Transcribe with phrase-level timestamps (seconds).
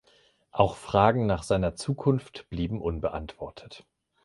[0.49, 3.85] Auch Fragen nach seiner Zukunft blieben unbeantwortet.